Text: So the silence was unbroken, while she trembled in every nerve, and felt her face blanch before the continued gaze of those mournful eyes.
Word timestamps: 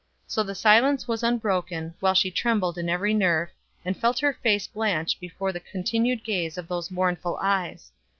So 0.25 0.41
the 0.41 0.55
silence 0.55 1.07
was 1.07 1.21
unbroken, 1.21 1.93
while 1.99 2.15
she 2.15 2.31
trembled 2.31 2.79
in 2.79 2.89
every 2.89 3.13
nerve, 3.13 3.49
and 3.85 3.95
felt 3.95 4.17
her 4.17 4.33
face 4.33 4.65
blanch 4.65 5.19
before 5.19 5.51
the 5.53 5.59
continued 5.59 6.23
gaze 6.23 6.57
of 6.57 6.67
those 6.67 6.89
mournful 6.89 7.37
eyes. 7.39 7.91